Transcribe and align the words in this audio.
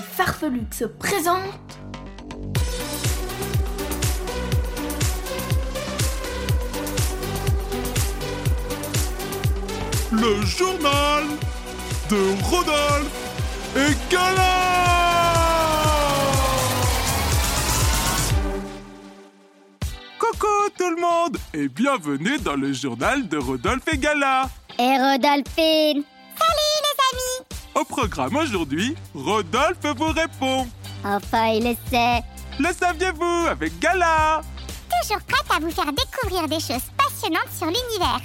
Farfelux 0.00 0.66
se 0.72 0.84
présentent 0.84 1.78
Le 10.12 10.40
journal 10.46 11.24
de 12.10 12.44
Rodolphe 12.44 13.76
et 13.76 13.94
Gala. 14.10 14.42
Coucou 20.18 20.46
tout 20.78 20.90
le 20.90 21.00
monde 21.00 21.36
et 21.52 21.68
bienvenue 21.68 22.38
dans 22.38 22.56
le 22.56 22.72
journal 22.72 23.28
de 23.28 23.36
Rodolphe 23.36 23.88
et 23.92 23.98
Gala. 23.98 24.48
Et 24.78 24.96
Rodolphine 24.96 26.04
Au 27.76 27.84
programme 27.84 28.36
aujourd'hui, 28.36 28.96
Rodolphe 29.14 29.84
vous 29.84 30.06
répond. 30.06 30.66
Enfin, 31.04 31.48
il 31.48 31.62
le 31.62 31.76
sait. 31.90 32.22
Le 32.58 32.72
saviez-vous 32.72 33.48
avec 33.50 33.78
Gala? 33.78 34.40
Toujours 35.02 35.22
prête 35.24 35.44
à 35.54 35.60
vous 35.60 35.70
faire 35.70 35.92
découvrir 35.92 36.48
des 36.48 36.58
choses 36.58 36.88
passionnantes 36.96 37.52
sur 37.54 37.66
l'univers. 37.66 38.20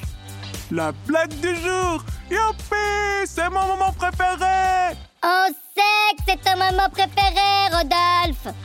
La 0.72 0.94
blague 1.06 1.38
du 1.42 1.50
jour. 1.50 2.02
Youpi 2.30 3.26
C'est 3.26 3.50
mon 3.50 3.66
moment 3.66 3.92
préféré. 3.92 4.96
On 5.22 5.48
sait 5.48 6.16
que 6.16 6.24
c'est 6.30 6.42
ton 6.46 6.58
moment 6.58 6.90
préféré, 6.90 7.68
Rodolphe. 7.74 8.56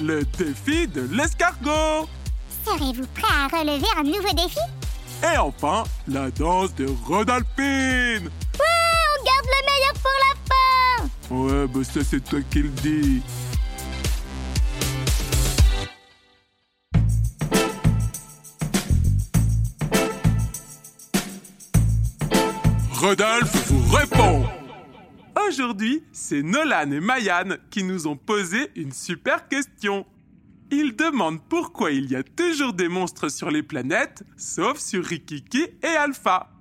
Le 0.00 0.24
défi 0.24 0.86
de 0.86 1.08
l'escargot. 1.10 2.08
Serez-vous 2.64 3.06
prêt 3.08 3.34
à 3.34 3.48
relever 3.48 3.88
un 3.98 4.04
nouveau 4.04 4.32
défi? 4.32 4.60
Et 5.24 5.38
enfin, 5.38 5.82
la 6.06 6.30
danse 6.30 6.72
de 6.76 6.86
Rodolphine 7.04 8.30
Ouais, 11.30 11.66
bah 11.66 11.82
ça 11.82 12.04
c'est 12.04 12.22
toi 12.22 12.38
qui 12.50 12.62
le 12.62 12.68
dis. 12.68 13.22
Rodolphe 22.92 23.68
vous 23.68 23.96
répond 23.96 24.44
Aujourd'hui, 25.48 26.02
c'est 26.12 26.42
Nolan 26.42 26.90
et 26.92 27.00
Mayan 27.00 27.56
qui 27.70 27.82
nous 27.82 28.06
ont 28.06 28.16
posé 28.16 28.70
une 28.74 28.92
super 28.92 29.48
question. 29.48 30.06
Ils 30.70 30.96
demandent 30.96 31.42
pourquoi 31.48 31.90
il 31.90 32.10
y 32.10 32.16
a 32.16 32.22
toujours 32.22 32.72
des 32.72 32.88
monstres 32.88 33.28
sur 33.28 33.50
les 33.50 33.62
planètes, 33.62 34.22
sauf 34.36 34.78
sur 34.78 35.04
Rikiki 35.04 35.66
et 35.82 35.96
Alpha. 35.96 36.55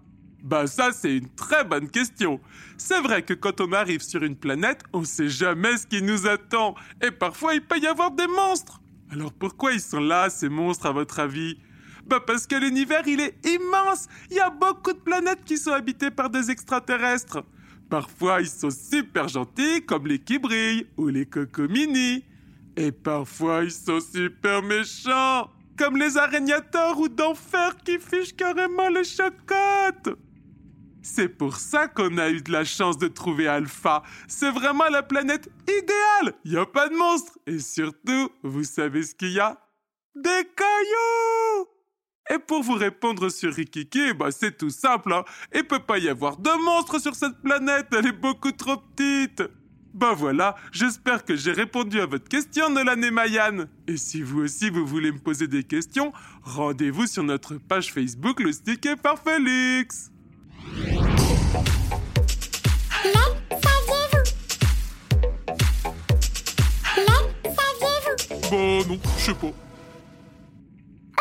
Bah 0.45 0.67
ça 0.67 0.91
c'est 0.91 1.17
une 1.17 1.29
très 1.29 1.63
bonne 1.63 1.89
question. 1.89 2.39
C'est 2.77 3.01
vrai 3.01 3.23
que 3.23 3.33
quand 3.33 3.61
on 3.61 3.73
arrive 3.73 4.03
sur 4.03 4.21
une 4.21 4.35
planète, 4.35 4.83
on 4.93 5.03
sait 5.03 5.27
jamais 5.27 5.75
ce 5.75 5.87
qui 5.87 6.03
nous 6.03 6.27
attend 6.27 6.75
et 7.01 7.09
parfois 7.09 7.55
il 7.55 7.61
peut 7.61 7.79
y 7.79 7.87
avoir 7.87 8.11
des 8.11 8.27
monstres. 8.27 8.79
Alors 9.11 9.33
pourquoi 9.33 9.73
ils 9.73 9.81
sont 9.81 9.99
là 9.99 10.29
ces 10.29 10.47
monstres 10.47 10.85
à 10.85 10.91
votre 10.91 11.19
avis? 11.19 11.57
Bah 12.05 12.19
parce 12.19 12.45
que 12.45 12.55
l'univers 12.55 13.07
il 13.07 13.21
est 13.21 13.43
immense. 13.43 14.07
Il 14.29 14.37
y 14.37 14.39
a 14.39 14.51
beaucoup 14.51 14.93
de 14.93 14.99
planètes 14.99 15.43
qui 15.45 15.57
sont 15.57 15.71
habitées 15.71 16.11
par 16.11 16.29
des 16.29 16.51
extraterrestres. 16.51 17.43
Parfois 17.89 18.41
ils 18.41 18.47
sont 18.47 18.69
super 18.69 19.27
gentils 19.27 19.83
comme 19.87 20.05
les 20.05 20.19
qui 20.19 20.37
brillent 20.37 20.85
ou 20.95 21.07
les 21.07 21.25
cocomini. 21.25 22.23
Et 22.75 22.91
parfois 22.91 23.63
ils 23.63 23.71
sont 23.71 23.99
super 23.99 24.61
méchants 24.61 25.49
comme 25.75 25.97
les 25.97 26.17
aragnateurs 26.17 26.99
ou 26.99 27.07
d'enfer 27.09 27.75
qui 27.83 27.97
fichent 27.97 28.35
carrément 28.35 28.89
les 28.89 29.03
chocottes. 29.03 30.19
C'est 31.07 31.29
pour 31.29 31.57
ça 31.57 31.87
qu'on 31.87 32.17
a 32.17 32.31
eu 32.31 32.41
de 32.41 32.51
la 32.51 32.65
chance 32.65 32.97
de 32.97 33.07
trouver 33.07 33.47
Alpha. 33.47 34.01
C'est 34.27 34.49
vraiment 34.49 34.89
la 34.89 35.03
planète 35.03 35.51
idéale. 35.61 36.33
N'y 36.43 36.57
a 36.57 36.65
pas 36.65 36.89
de 36.89 36.95
monstres. 36.95 37.37
Et 37.45 37.59
surtout, 37.59 38.31
vous 38.41 38.63
savez 38.63 39.03
ce 39.03 39.13
qu'il 39.13 39.31
y 39.31 39.39
a? 39.39 39.55
Des 40.15 40.49
cailloux 40.57 41.67
Et 42.31 42.39
pour 42.39 42.63
vous 42.63 42.73
répondre 42.73 43.29
sur 43.29 43.53
Rikiki, 43.53 44.15
bah 44.15 44.31
c'est 44.31 44.57
tout 44.57 44.71
simple. 44.71 45.13
Hein. 45.13 45.23
Il 45.53 45.63
peut 45.65 45.79
pas 45.79 45.99
y 45.99 46.09
avoir 46.09 46.37
de 46.37 46.49
monstres 46.65 46.99
sur 46.99 47.13
cette 47.13 47.39
planète. 47.39 47.85
Elle 47.91 48.07
est 48.07 48.11
beaucoup 48.11 48.51
trop 48.51 48.77
petite. 48.77 49.43
Bah 49.93 50.13
voilà, 50.17 50.55
j'espère 50.71 51.23
que 51.23 51.35
j'ai 51.35 51.51
répondu 51.51 52.01
à 52.01 52.07
votre 52.07 52.27
question, 52.27 52.71
Nolan 52.71 53.01
et 53.03 53.11
Mayan. 53.11 53.65
Et 53.87 53.97
si 53.97 54.23
vous 54.23 54.41
aussi 54.41 54.71
vous 54.71 54.87
voulez 54.87 55.11
me 55.11 55.19
poser 55.19 55.47
des 55.47 55.63
questions, 55.63 56.11
rendez-vous 56.41 57.05
sur 57.05 57.21
notre 57.21 57.57
page 57.57 57.93
Facebook 57.93 58.39
Le 58.39 58.51
Stick 58.51 58.89
par 59.03 59.19
Félix. 59.19 60.11
Bah 68.51 68.57
non, 68.87 68.99
je 69.17 69.23
sais 69.23 69.33
pas. 69.33 69.47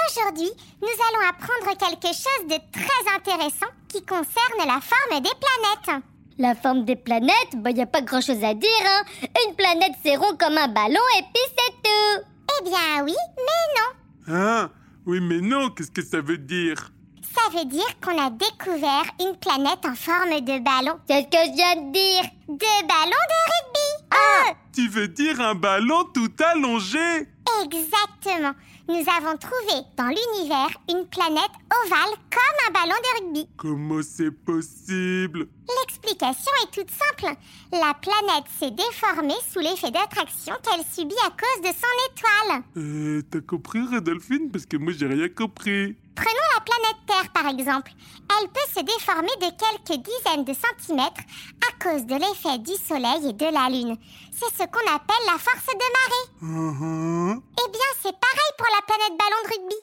Aujourd'hui, 0.07 0.51
nous 0.81 0.89
allons 0.89 1.29
apprendre 1.29 1.77
quelque 1.79 2.13
chose 2.15 2.47
de 2.47 2.59
très 2.73 3.17
intéressant 3.17 3.73
qui 3.89 4.05
concerne 4.05 4.59
la 4.59 4.81
forme 4.81 5.21
des 5.23 5.31
planètes. 5.41 6.05
La 6.39 6.55
forme 6.55 6.85
des 6.85 6.97
planètes, 6.97 7.55
bah 7.57 7.71
y 7.71 7.81
a 7.81 7.87
pas 7.87 8.03
grand 8.03 8.21
chose 8.21 8.43
à 8.45 8.55
dire, 8.55 8.69
hein. 8.87 9.03
Une 9.47 9.55
planète 9.55 9.93
c'est 10.05 10.17
rond 10.17 10.37
comme 10.39 10.59
un 10.59 10.69
ballon 10.69 11.01
et 11.19 11.23
puis 11.33 11.43
c'est 11.57 11.75
tout. 11.83 12.25
Eh 12.61 12.65
bien 12.69 13.05
oui, 13.05 13.15
mais 13.37 13.65
non. 13.77 14.37
Hein 14.37 14.71
Oui, 15.07 15.21
mais 15.21 15.41
non, 15.41 15.71
qu'est-ce 15.71 15.91
que 15.91 16.03
ça 16.03 16.21
veut 16.21 16.39
dire? 16.39 16.91
Ça 17.35 17.59
veut 17.59 17.65
dire 17.65 18.01
qu'on 18.01 18.17
a 18.19 18.31
découvert 18.31 19.05
une 19.21 19.37
planète 19.37 19.85
en 19.85 19.95
forme 19.95 20.41
de 20.41 20.59
ballon. 20.63 20.99
C'est 21.09 21.23
ce 21.23 21.27
que 21.29 21.51
je 21.51 21.57
viens 21.57 21.77
de 21.77 21.93
dire. 21.93 22.31
De 22.49 22.87
ballon 22.87 23.11
de 23.11 23.41
rugby. 23.51 24.07
Ah 24.11 24.53
Tu 24.73 24.89
veux 24.89 25.09
dire 25.09 25.41
un 25.41 25.55
ballon 25.55 26.05
tout 26.15 26.31
allongé? 26.53 27.27
Exactement. 27.65 28.53
Nous 28.87 28.97
avons 29.17 29.37
trouvé 29.39 29.83
dans 29.97 30.09
l'univers 30.09 30.69
une 30.91 31.07
planète 31.07 31.55
ovale 31.87 32.15
comme 32.31 32.69
un 32.69 32.73
ballon 32.73 32.95
de 33.01 33.25
rugby. 33.25 33.49
Comment 33.57 34.03
c'est 34.03 34.31
possible? 34.31 35.49
L'explication 35.81 36.53
est 36.63 36.71
toute 36.71 36.91
simple. 36.91 37.35
La 37.73 37.95
planète 37.95 38.45
s'est 38.61 38.71
déformée 38.71 39.35
sous 39.51 39.61
l'effet 39.61 39.91
d'attraction 39.91 40.55
qu'elle 40.63 40.85
subit 40.85 41.15
à 41.27 41.31
cause 41.31 41.63
de 41.63 41.75
son 41.75 42.13
étoile. 42.13 42.63
Euh, 42.77 43.23
t'as 43.31 43.41
compris, 43.41 43.81
Rodolphine? 43.91 44.51
Parce 44.53 44.67
que 44.67 44.77
moi, 44.77 44.93
j'ai 44.97 45.07
rien 45.07 45.29
compris. 45.31 45.97
Prenons 46.15 46.44
planète 46.65 47.07
Terre 47.07 47.31
par 47.33 47.47
exemple. 47.49 47.93
Elle 48.41 48.49
peut 48.49 48.69
se 48.75 48.81
déformer 48.81 49.35
de 49.41 49.51
quelques 49.57 50.03
dizaines 50.03 50.45
de 50.45 50.55
centimètres 50.55 51.23
à 51.69 51.85
cause 51.85 52.05
de 52.07 52.15
l'effet 52.15 52.59
du 52.59 52.73
Soleil 52.73 53.29
et 53.29 53.33
de 53.33 53.45
la 53.45 53.69
Lune. 53.69 53.97
C'est 54.33 54.53
ce 54.53 54.67
qu'on 54.67 54.95
appelle 54.95 55.27
la 55.27 55.39
force 55.39 55.67
de 55.67 55.89
marée. 55.99 56.27
Mhm. 56.41 57.43
Eh 57.53 57.71
bien, 57.71 57.91
c'est 58.03 58.19
pareil 58.19 58.53
pour 58.59 58.67
la 58.75 58.83
planète 58.87 59.19
ballon 59.19 59.43
de 59.45 59.49
rugby, 59.55 59.81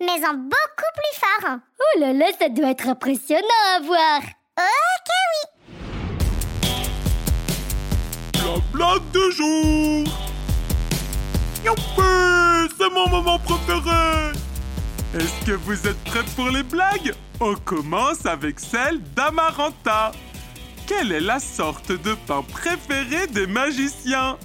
mais 0.00 0.26
en 0.26 0.34
beaucoup 0.34 0.92
plus 0.94 1.14
fort. 1.20 1.58
Oh 1.80 1.98
là 2.00 2.12
là, 2.12 2.26
ça 2.38 2.48
doit 2.48 2.70
être 2.70 2.88
impressionnant 2.88 3.62
à 3.76 3.80
voir. 3.80 4.20
Ok, 4.58 5.10
oui. 5.32 5.42
La 8.34 8.60
blague 8.72 9.10
du 9.12 9.32
jour 9.32 10.04
Youpi 11.64 12.74
C'est 12.78 12.90
mon 12.90 13.08
moment 13.08 13.38
préféré 13.38 14.32
Est-ce 15.14 15.46
que 15.46 15.52
vous 15.52 15.86
êtes 15.86 16.02
prêts 16.02 16.24
pour 16.34 16.50
les 16.50 16.64
blagues? 16.64 17.14
On 17.38 17.54
commence 17.54 18.26
avec 18.26 18.58
celle 18.58 19.00
d'Amaranta. 19.14 20.10
Quelle 20.88 21.12
est 21.12 21.20
la 21.20 21.38
sorte 21.38 21.92
de 21.92 22.16
pain 22.26 22.42
préférée 22.42 23.28
des 23.28 23.46
magiciens? 23.46 24.36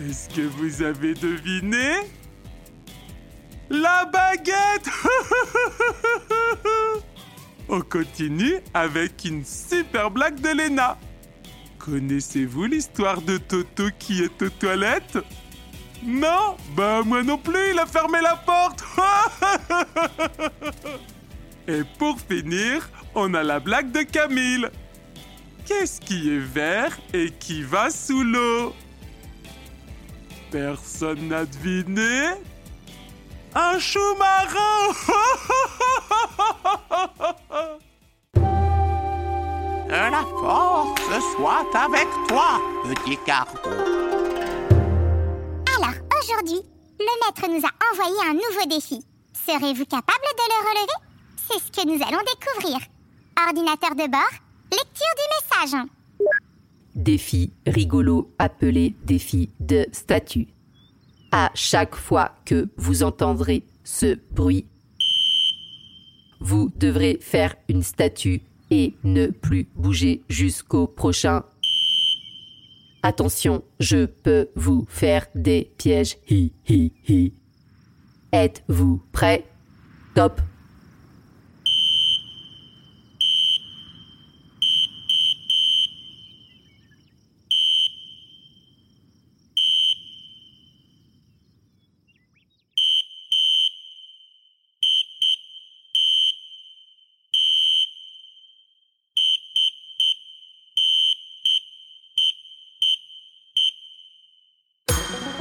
Est-ce 0.00 0.28
que 0.28 0.42
vous 0.42 0.82
avez 0.82 1.14
deviné? 1.14 1.94
La 3.68 4.04
baguette! 4.04 4.88
On 7.68 7.80
continue 7.80 8.60
avec 8.74 9.24
une 9.24 9.44
super 9.44 10.12
blague 10.12 10.40
de 10.40 10.56
Léna. 10.56 10.96
Connaissez-vous 11.78 12.66
l'histoire 12.66 13.22
de 13.22 13.38
Toto 13.38 13.88
qui 13.98 14.22
est 14.22 14.40
aux 14.40 14.50
toilettes? 14.50 15.18
Non 16.02 16.56
Bah 16.76 17.02
moi 17.04 17.22
non 17.22 17.36
plus, 17.38 17.72
il 17.72 17.78
a 17.78 17.86
fermé 17.86 18.20
la 18.22 18.36
porte 18.36 18.84
Et 21.68 21.82
pour 21.98 22.18
finir, 22.18 22.88
on 23.14 23.34
a 23.34 23.42
la 23.42 23.60
blague 23.60 23.92
de 23.92 24.02
Camille. 24.02 24.66
Qu'est-ce 25.66 26.00
qui 26.00 26.34
est 26.34 26.38
vert 26.38 26.98
et 27.12 27.30
qui 27.30 27.62
va 27.62 27.90
sous 27.90 28.24
l'eau? 28.24 28.74
Personne 30.50 31.28
n'a 31.28 31.44
deviné 31.44 32.30
Un 33.54 33.78
chou-marin 33.78 34.94
Que 39.88 40.10
la 40.10 40.22
force 40.22 41.00
soit 41.36 41.66
avec 41.74 42.08
toi, 42.28 42.60
petit 42.84 43.18
cargo. 43.24 43.99
Aujourd'hui, 46.30 46.60
le 46.98 47.06
maître 47.26 47.48
nous 47.48 47.66
a 47.66 47.92
envoyé 47.92 48.30
un 48.30 48.34
nouveau 48.34 48.66
défi. 48.68 49.02
Serez-vous 49.32 49.84
capable 49.84 50.28
de 50.36 50.46
le 50.48 50.68
relever? 50.68 50.98
C'est 51.36 51.58
ce 51.58 51.72
que 51.72 51.86
nous 51.86 52.02
allons 52.04 52.22
découvrir. 52.34 52.78
Ordinateur 53.48 53.90
de 53.96 54.10
bord, 54.10 54.30
lecture 54.70 55.14
du 55.16 55.66
message. 55.66 55.88
Défi 56.94 57.52
rigolo 57.66 58.32
appelé 58.38 58.94
défi 59.04 59.50
de 59.58 59.86
statut. 59.92 60.48
À 61.32 61.50
chaque 61.54 61.96
fois 61.96 62.32
que 62.44 62.68
vous 62.76 63.02
entendrez 63.02 63.64
ce 63.82 64.18
bruit, 64.30 64.66
vous 66.40 66.70
devrez 66.76 67.18
faire 67.20 67.54
une 67.68 67.82
statue 67.82 68.42
et 68.70 68.94
ne 69.02 69.28
plus 69.28 69.68
bouger 69.74 70.22
jusqu'au 70.28 70.86
prochain. 70.86 71.44
Attention, 73.02 73.62
je 73.78 74.04
peux 74.04 74.48
vous 74.56 74.84
faire 74.88 75.26
des 75.34 75.72
pièges. 75.78 76.18
Hi 76.28 76.52
hi 76.68 76.92
hi. 77.08 77.32
Êtes-vous 78.32 79.02
prêt? 79.12 79.44
Top. 80.14 80.40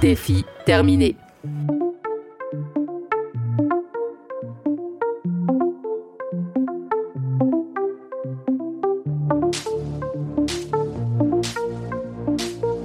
Défi 0.01 0.45
terminé. 0.65 1.15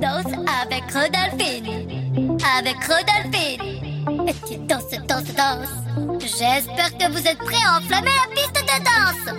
Danse 0.01 0.25
avec 0.63 0.85
Rodolphine. 0.93 1.89
Avec 2.59 2.77
Rodolphine. 2.83 3.63
Et 4.29 4.35
tu 4.47 4.57
danses, 4.67 4.91
danses, 5.07 5.35
danses. 5.35 5.85
J'espère 6.21 6.99
que 6.99 7.13
vous 7.13 7.29
êtes 7.29 7.39
prêts 7.39 7.57
à 7.65 7.79
enflammer 7.79 8.11
la 8.11 8.35
piste 8.35 8.55
de 8.55 8.77
danse. 8.83 9.35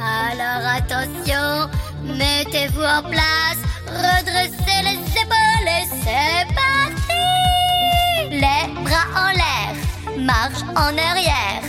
Alors 0.00 0.64
attention, 0.76 1.68
mettez-vous 2.04 2.82
en 2.82 3.02
place, 3.02 3.58
redressez 3.86 4.77
c'est 6.08 6.46
parti. 6.54 7.22
Les 8.30 8.64
bras 8.84 9.08
en 9.24 9.30
l'air, 9.40 9.72
marche 10.18 10.62
en 10.74 10.92
arrière, 11.10 11.62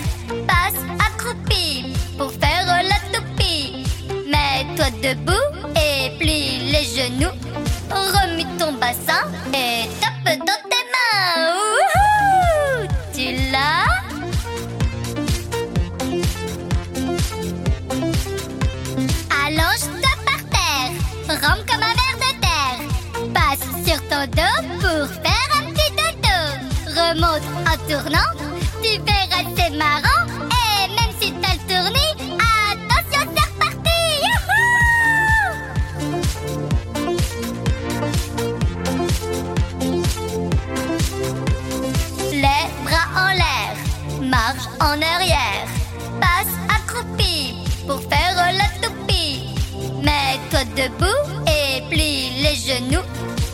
debout 50.75 51.23
et 51.47 51.81
plie 51.89 52.31
les 52.41 52.55
genoux, 52.55 53.05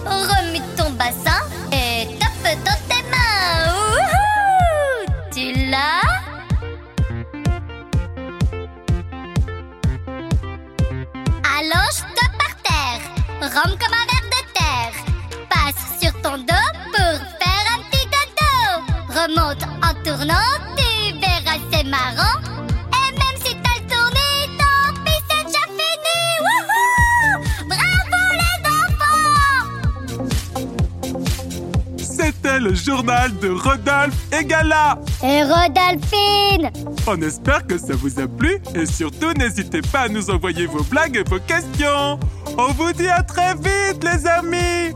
remue 0.06 0.62
ton 0.78 0.90
bassin 0.92 1.42
et 1.72 2.08
tape 2.20 2.58
dans 2.64 2.80
tes 2.90 3.04
mains. 3.12 3.74
Wouhou 3.92 5.06
tu 5.32 5.46
l'as? 5.70 6.02
Allonge-toi 11.58 12.28
par 12.40 12.54
terre, 12.64 13.02
rampe 13.42 13.78
comme 13.80 13.94
un 13.94 14.06
ver 14.12 14.26
de 14.34 14.42
terre. 14.54 14.96
Passe 15.50 15.84
sur 16.02 16.14
ton 16.22 16.38
dos 16.38 16.70
pour 16.94 17.16
faire 17.40 17.66
un 17.74 17.80
petit 17.90 18.08
dodo. 18.16 18.54
Remonte 19.10 19.64
en 19.82 19.94
tournant, 20.04 20.52
C'était 32.26 32.60
le 32.60 32.74
journal 32.74 33.38
de 33.38 33.50
Rodolphe 33.50 34.16
et 34.34 34.44
Gala. 34.44 34.98
Et 35.22 35.44
Rodolphine 35.44 36.72
On 37.06 37.22
espère 37.22 37.68
que 37.68 37.78
ça 37.78 37.94
vous 37.96 38.20
a 38.20 38.28
plu 38.28 38.60
et 38.74 38.88
surtout 38.88 39.32
n'hésitez 39.34 39.82
pas 39.82 40.02
à 40.02 40.08
nous 40.08 40.32
envoyer 40.32 40.66
vos 40.66 40.82
blagues 40.86 41.18
et 41.18 41.30
vos 41.30 41.40
questions. 41.40 42.20
On 42.58 42.72
vous 42.72 42.94
dit 42.94 43.08
à 43.10 43.22
très 43.22 43.54
vite 43.54 44.04
les 44.04 44.26
amis. 44.26 44.96